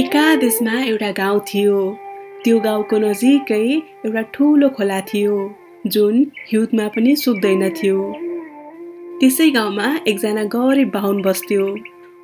[0.00, 1.78] एकादेशमा एउटा गाउँ थियो।
[2.44, 3.64] त्यो गाउँको नजिकै
[4.06, 5.34] एउटा ठुलो खोला थियो
[5.86, 6.14] जुन
[6.50, 7.98] हिउँदमा पनि सुक्दैन थियो।
[9.20, 11.66] त्यसै गाउँमा एकजना गरिब बाहुन बस्थ्यो।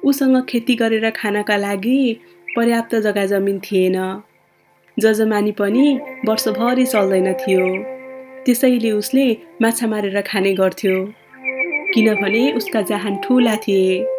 [0.04, 2.00] उसँग खेती गरेर खानका लागि
[2.56, 3.98] पर्याप्त जग्गा जमिन थिएन।
[4.96, 5.86] जजमानी पनि
[6.28, 7.66] वर्षभरि चल्दैन थियो।
[8.44, 9.26] त्यसैले उसले
[9.62, 10.96] माछा मारेर खाने गर्थ्यो।
[11.92, 14.15] किनभने उसका जहान ठुला थिए।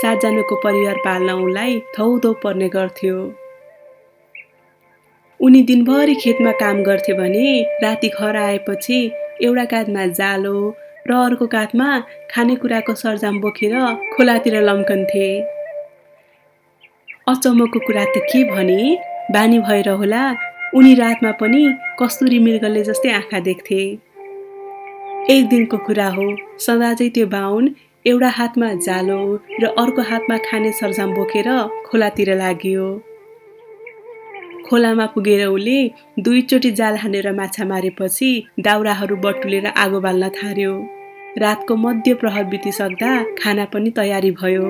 [0.00, 3.16] सातजनाको परिवार पाल्न उनलाई थौधो पर्ने गर्थ्यो।
[5.40, 7.46] उनी दिनभरि खेतमा काम गर्थे भने
[7.82, 8.98] राति घर आएपछि
[9.44, 10.56] एउटा काँधमा जालो
[11.08, 11.88] र अर्को काँधमा
[12.30, 13.74] खानेकुराको सरजाम बोकेर
[14.14, 15.28] खोलातिर लम्कन्थे।
[17.28, 18.80] अचम्मको कुरा त के भने
[19.32, 20.24] बानी भएर होला
[20.74, 21.62] उनी रातमा पनि
[22.00, 23.80] कस्तुरी मृगले जस्तै आँखा देख्थे।
[25.30, 26.26] एक दिनको कुरा हो
[26.66, 27.74] सदा चाहिँ त्यो बाहुन
[28.06, 29.18] एउटा हातमा जालो
[29.60, 31.48] र अर्को हातमा खाने सरजाम बोकेर
[31.86, 32.86] खोलातिर लाग्यो।
[34.66, 35.78] खोलामा पुगेर उसले
[36.24, 40.72] दुईचोटि जाल हानेर माछा मारेपछि दाउराहरू बटुलेर आगो बाल्न थाल्यो।
[41.38, 43.10] रातको मध्य प्रहर बितिसक्दा
[43.42, 44.64] खाना पनि तयारी भयो।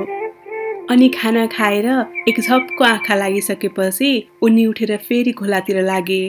[0.91, 1.87] अनि खाना खाएर
[2.28, 4.11] एक झपको आँखा लागिसकेपछि
[4.43, 6.25] उनी उठेर फेरि खोलातिर लागे।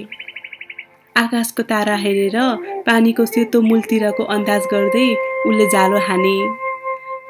[1.15, 2.37] आकाशको तारा हेरेर
[2.85, 5.09] पानीको सेतो मूलतिरको अन्दाज गर्दै
[5.47, 6.37] उसले जालो हाने।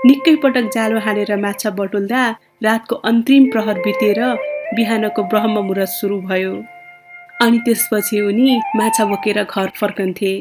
[0.08, 2.23] निकै पटक जालो हानेर माछा बटुल्दा
[2.63, 4.19] रातको अन्तिम प्रहर बितेर
[4.75, 6.53] बिहानको ब्रह्म मुहुर्त सुरु भयो।
[7.41, 10.33] अनि त्यसपछि उनी माछा बोकेर घर फर्कन्थे।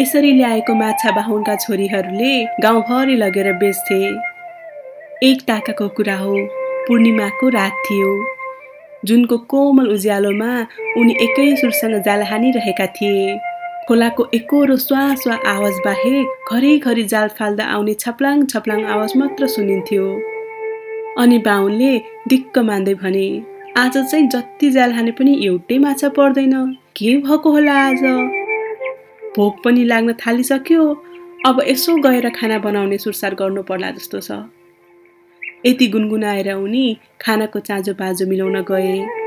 [0.00, 4.00] यसरी ल्याएको माछा बाहुनका छोरीहरूले गाउँभरि लगेर बेच्थे।
[5.28, 6.34] एक टाकाको कुरा हो
[6.86, 8.12] पूर्णिमाको रात थियो।
[9.04, 10.52] जुनको कोमल उज्यालोमा
[10.98, 13.26] उनी एकै सुरसँग जाल हानिरहेका थिए।
[13.88, 20.04] खोलाको एकोरो स्वा स्वा आवाज बाहेक घरिघरि जाल फाल्दा आउने छप्लाङ छप्लाङ आवाज मात्र सुनिन्थ्यो।
[21.18, 21.90] अनि बाहुनले
[22.28, 23.26] दिक्क मान्दै भने
[23.76, 26.54] आज चाहिँ जति जाल हाने पनि एउटै माछा पर्दैन।
[26.96, 28.02] के भएको होला आज?
[29.36, 30.82] भोक पनि लाग्न थालिसक्यो।
[31.46, 34.38] अब यसो गएर खाना बनाउने सुरसार गर्नु पर्ला जस्तो छ।
[35.66, 36.86] यति गुनगुनाएर उनी
[37.20, 39.23] खानाको चाँजो बाजो मिलाउन गए।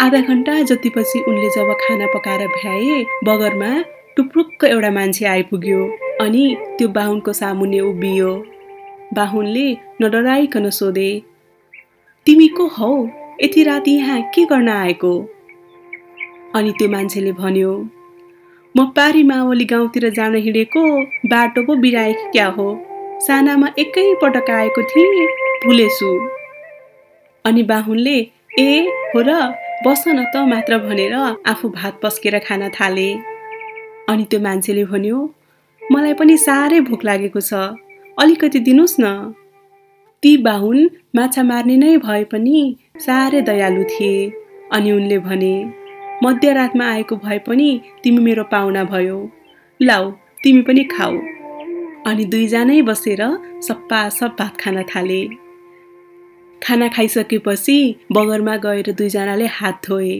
[0.00, 3.70] आधा घन्टा जतिपछि उनले जब खाना पकाएर भ्याए बगरमा
[4.16, 5.80] टुप्रुक्क एउटा मान्छे आइपुग्यो
[6.20, 6.44] अनि
[6.78, 8.30] त्यो बाहुनको सामुन्ने उभियो।
[9.14, 9.66] बाहुनले
[10.02, 11.10] नडराइकन सोधे
[12.26, 12.92] तिमी को हौ?
[13.42, 15.12] यति राति यहाँ के गर्न आएको?
[16.56, 17.74] अनि त्यो मान्छेले भन्यो
[18.74, 20.88] म पारी मावली गाउँतिर जान हिँडेको
[21.30, 22.68] बाटो पो बिराएकी क्या हो?
[23.26, 25.26] सानामा एकै पटक आएको थिएँ
[25.66, 26.18] भुलेछु।
[27.44, 28.18] अनि बाहुनले
[28.60, 28.70] ए
[29.14, 29.40] हो र
[29.84, 31.14] बस न त मात्र भनेर
[31.50, 33.08] आफू भात पस्केर खान थाले।
[34.10, 35.18] अनि त्यो मान्छेले भन्यो
[35.82, 37.52] मलाई पनि साह्रै भोक लागेको छ।
[38.18, 39.06] अलिकति दिनुहोस् न।
[40.22, 40.78] ती बाहुन
[41.16, 42.58] माछा मार्ने नै भए पनि
[43.06, 44.14] साह्रै दयालु थिए।
[44.72, 45.54] अनि उनले भने
[46.24, 47.70] मध्यरातमा आएको भए पनि
[48.02, 49.18] तिमी मेरो पाहुना भयो।
[49.80, 50.10] लाउ
[50.42, 51.14] तिमी पनि खाऊ।
[52.08, 53.22] अनि दुईजनै बसेर
[53.66, 55.22] सप्पा सब भात खान थाले।
[56.68, 57.76] खाना खाइसकेपछि
[58.12, 60.16] बगरमा गएर दुईजनाले हात धोए।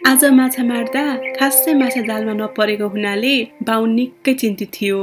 [0.00, 1.02] आज माछा मार्दा
[1.36, 3.34] खासै माछा जालमा नपरेको हुनाले
[3.68, 5.00] बाहुन निकै चिन्तित थियो।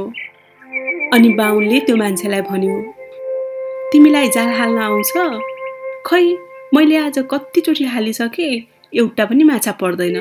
[1.14, 2.74] अनि बाहुनले त्यो मान्छेलाई भन्यो
[3.92, 5.12] तिमीलाई जाल हाल्न आउँछ?
[6.06, 6.24] खै
[6.74, 8.52] मैले आज कतिचोटि हालिसकेँ
[8.98, 10.18] एउटा पनि माछा पर्दैन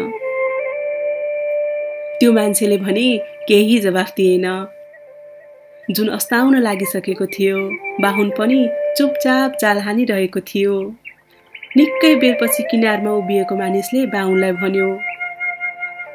[2.19, 3.07] त्यो मान्छेले भने
[3.49, 4.45] केही जवाफ दिएन।
[5.91, 7.57] जुन अस्ताउन लागिसकेको थियो
[8.01, 8.57] बाहुन पनि
[8.97, 10.73] चुपचाप जाल हानिरहेको थियो।
[11.77, 14.87] निकै बेरपछि किनारमा उभिएको मानिसले बाहुनलाई भन्यो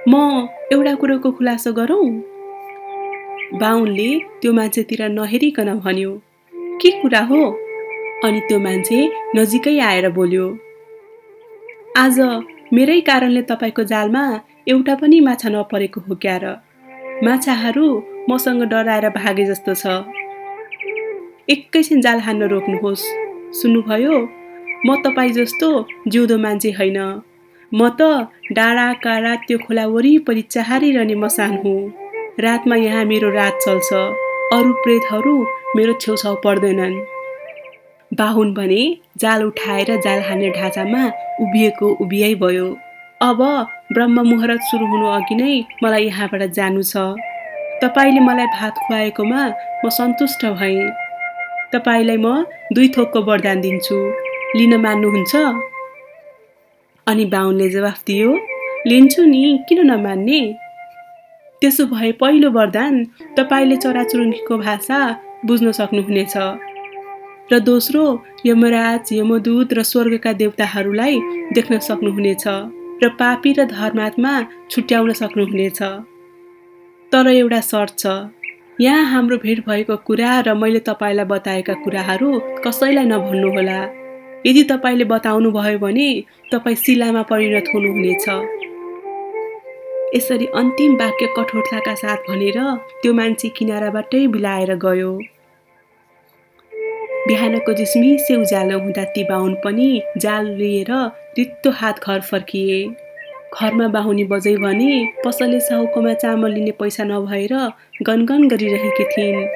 [0.08, 2.06] म एउटा कुरोको खुलासो गरौँ?
[3.62, 4.10] बाहुनले
[4.42, 6.10] त्यो मान्छेतिर नहेरिकन भन्यो
[6.82, 7.42] के कुरा हो?
[8.24, 8.98] अनि त्यो मान्छे
[9.36, 10.46] नजिकै आएर बोल्यो
[11.96, 12.18] आज
[12.74, 14.24] मेरै कारणले तपाईँको जालमा
[14.68, 16.56] एउटा पनि माछा नपरेको हो क्या र
[17.24, 17.88] माछाहरू
[18.28, 19.86] मसँग डराएर भागे जस्तो छ।
[21.48, 23.04] एकैछिन जाल हान्न रोक्नुहोस्।
[23.52, 24.16] सुन्नुभयो?
[24.86, 25.68] म तपाईँ जस्तो
[26.08, 26.98] जिउँदो मान्छे होइन।
[27.72, 31.92] म त डाँडा काँडा त्यो खोला वरिपरि चाहारिरहने मसान हुँ।
[32.40, 33.92] रातमा यहाँ मेरो रात चल्छ।
[34.52, 35.34] अरू प्रेतहरू
[35.76, 36.94] मेरो छेउछाउ पर्दैनन्।
[38.10, 38.82] बाहुन भने
[39.18, 41.02] जाल उठाएर जाल हान्ने ढाँचामा
[41.40, 42.68] उभिएको उभियै भयो।
[43.22, 43.40] अब
[43.92, 46.96] ब्रह्म मुहूर्त सुरु हुनु अघि नै मलाई यहाँबाट जानु छ।
[47.82, 49.42] तपाईँले मलाई भात खुवाएकोमा
[49.84, 50.90] म सन्तुष्ट भएँ।
[51.72, 52.44] तपाईँलाई म
[52.74, 53.96] दुई थोकको वरदान दिन्छु।
[54.56, 55.34] लिन मान्नुहुन्छ?
[57.06, 58.30] अनि बाहुनले जवाफ दियो
[58.86, 60.40] लिन्छु नि किन नमान्ने?
[61.62, 62.92] त्यसो भए पहिलो वरदान
[63.38, 64.98] तपाईँले चराचुरुङ्गीको भाषा
[65.46, 66.34] बुझ्न सक्नुहुनेछ।
[67.52, 68.04] र दोस्रो
[68.46, 71.16] यमराज यमदूत र स्वर्गका देवताहरूलाई
[71.56, 72.44] देख्न सक्नुहुनेछ
[73.02, 74.32] र पापी र धर्मात्मा
[74.70, 75.80] छुट्याउन सक्नुहुनेछ।
[77.12, 78.06] तर एउटा सर्ट छ।
[78.80, 82.28] यहाँ हाम्रो भेट भएको कुरा र मैले तपाईँलाई बताएका कुराहरू
[82.64, 83.78] कसैलाई नभन्नुहोला।
[84.46, 86.08] यदि तपाईँले बताउनु भयो भने
[86.52, 88.26] तपाईँ शिलामा परिणत हुनुहुनेछ।
[90.14, 92.58] यसरी अन्तिम वाक्य कठोरताका साथ भनेर
[93.02, 95.12] त्यो मान्छे किनाराबाटै बिलाएर गयो।
[97.26, 100.90] बिहानको जिस्मिसे उज्यालो हुँदा ती बाहुन पनि जाल लिएर
[101.38, 102.80] रित्तो हात घर फर्किए।
[103.54, 104.90] घरमा बाहुनी बजै भने
[105.24, 107.54] पसले साहुकोमा चामल लिने पैसा नभएर
[108.02, 109.48] गनगन गरिरहेकी थिइन्।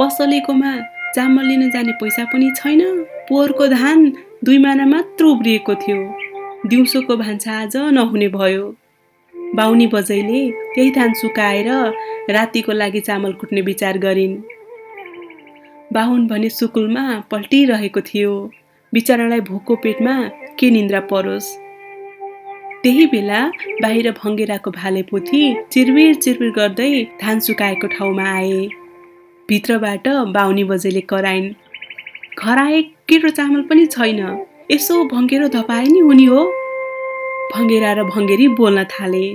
[0.00, 0.72] पसलेकोमा
[1.14, 2.80] चामल लिन जाने पैसा पनि छैन।
[3.28, 3.98] पोहोरको धान
[4.44, 5.98] दुई माना मात्र उब्रिएको थियो।
[6.66, 8.74] दिउँसोको भान्सा आज नहुने भयो।
[9.54, 10.40] बाहुनी बजैले
[10.74, 11.68] त्यही धान सुकाएर
[12.30, 14.36] रातिको लागि चामल कुट्ने विचार गरिन्।
[15.92, 18.34] बाहुन भने सुकुलमा पल्टिरहेको थियो।
[18.92, 20.14] बिचरालाई भोको पेटमा
[20.58, 21.67] के निन्द्रा परोस्?
[22.82, 23.40] त्यही बेला
[23.82, 25.40] बाहिर भङ्गेराको भाले पोथी
[25.72, 26.90] चिरबिर चिरबिर गर्दै
[27.22, 28.60] धान सुकाएको ठाउँमा आए।
[29.48, 31.48] भित्रबाट बाहुनी बजेले कराइन्
[32.38, 34.20] घर आए केटो चामल पनि छैन।
[34.70, 36.42] यसो भङ्गेरो धपाए नि हुने हो
[37.54, 39.26] भङ्गेरा र भङ्गेरी बोल्न थाले।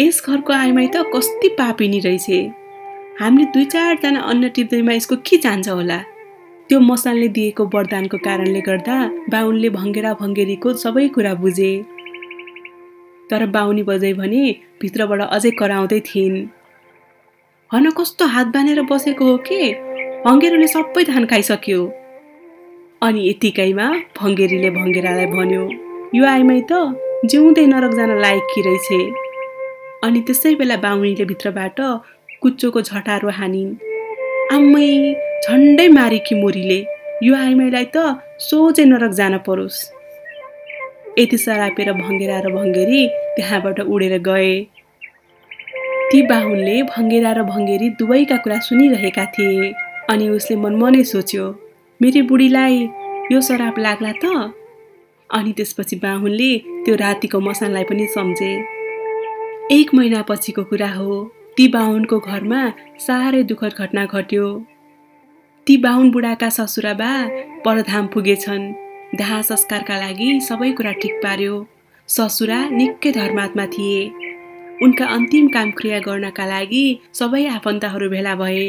[0.00, 2.28] यस घरको आइमाई त कति पापिनी रहेछ।
[3.20, 5.98] हामीले दुई चारजना अन्न टिप्दैमा यसको के जान्छ होला
[6.68, 8.96] त्यो मसानले दिएको वरदानको कारणले गर्दा
[9.32, 11.72] बाहुनले भङ्गेरा भङ्गेरीको सबै कुरा बुझे।
[13.30, 14.42] तर बाहुनी बजै भने
[14.80, 16.36] भित्रबाट अझै कराउँदै थिइन्।
[17.72, 19.60] हन कस्तो हात बाँधेर बसेको हो के?
[20.26, 21.80] भङ्गेरोले सबै धान खाइसक्यो।
[23.02, 23.86] अनि यतिकैमा
[24.18, 25.62] भङ्गेरीले भङ्गेरालाई भन्यो
[26.14, 26.72] यो आइमाई त
[27.30, 28.88] जिउँदै नरक जान लायक कि रहेछ?
[30.04, 31.78] अनि त्यसै बेला बाहुनीले भित्रबाट
[32.42, 33.70] कुच्चोको झटारो हानिन्।
[34.54, 34.88] आम्मै
[35.44, 36.80] झन्डै मारी कि मोरीले?
[37.22, 37.96] यो आइमाईलाई त
[38.38, 39.95] सोझै नरक जान परोस्।
[41.18, 43.00] यति सरापेर भङ्गेरा र भङ्गेरी
[43.36, 44.52] त्यहाँबाट उडेर गए।
[46.10, 49.72] ती बाहुनले भङ्गेरा र भङ्गेरी दुवैका कुरा सुनिरहेका थिए
[50.12, 51.44] अनि उसले मनमनै सोच्यो
[52.00, 52.76] मेरी बुढीलाई
[53.32, 54.24] यो सराप लाग्ला त?
[55.30, 56.52] अनि त्यसपछि बाहुनले
[56.84, 58.52] त्यो रातिको मसानलाई पनि सम्झे।
[59.72, 61.12] एक महिना पछिको कुरा हो
[61.56, 62.62] ती बाहुनको घरमा
[63.06, 64.46] साह्रै दुःखद घटना घट्यो।
[65.66, 67.12] ती बाहुन बुढाका ससुरा बा
[67.64, 68.85] परधाम पुगेछन्।
[69.18, 71.54] दाह संस्कारका लागि सबै कुरा ठिक पार्यो।
[72.08, 74.00] ससुरा निकै धर्मात्मा थिए।
[74.82, 76.84] उनका अन्तिम काम क्रिया गर्नका लागि
[77.14, 78.66] सबै आफन्तहरू भेला भए।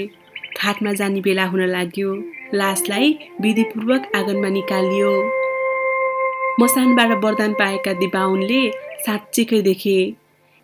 [0.62, 2.12] घाटमा जाने बेला हुन लाग्यो।
[2.54, 3.08] लासलाई
[3.42, 5.12] विधिपूर्वक आँगनमा निकालियो।
[6.60, 8.62] मसानबाट वरदान पाएका दिबाउनले
[9.06, 9.98] साँच्चीकै देखे।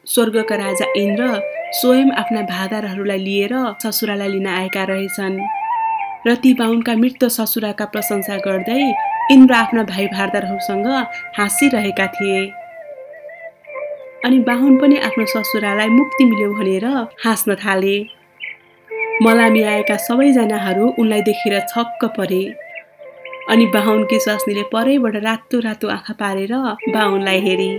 [0.07, 1.23] स्वर्गका राजा इन्द्र
[1.71, 3.53] स्वयं आफ्ना भादारहरूलाई लिएर
[3.83, 5.37] ससुरालाई लिन आएका रहेछन्।
[6.27, 8.83] र ती बाहुनका मृत ससुराका प्रशंसा गर्दै
[9.31, 10.87] इन्द्र आफ्ना भाइ भारदारहरूसँग
[11.37, 12.45] हाँसिरहेका थिए।
[14.25, 16.85] अनि बाहुन पनि आफ्नो ससुरालाई मुक्ति मिल्यो भनेर
[17.25, 17.97] हाँस्न थाले।
[19.21, 22.43] मलामी आएका सबैजनाहरू उनलाई देखेर छक्क परे।
[23.49, 26.53] अनि बाहुनकी स्वास्नीले परैबाट रातो रातो आँखा पारेर
[26.93, 27.71] बाहुनलाई हेरी।